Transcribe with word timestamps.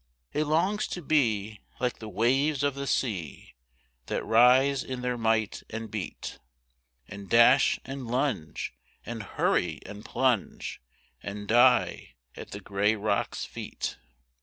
It 0.33 0.45
longs 0.45 0.87
to 0.87 1.01
be, 1.03 1.59
like 1.79 1.99
the 1.99 2.09
waves 2.09 2.63
of 2.63 2.73
the 2.73 2.87
sea 2.87 3.53
That 4.07 4.23
rise 4.25 4.83
in 4.83 5.01
their 5.01 5.15
might 5.15 5.61
and 5.69 5.91
beat 5.91 6.39
And 7.07 7.29
dash 7.29 7.79
and 7.85 8.07
lunge, 8.07 8.73
and 9.05 9.21
hurry 9.21 9.79
and 9.85 10.03
plunge, 10.03 10.81
And 11.21 11.47
die 11.47 12.15
at 12.35 12.49
the 12.49 12.61
grey 12.61 12.95
rocks' 12.95 13.45
feet. 13.45 13.99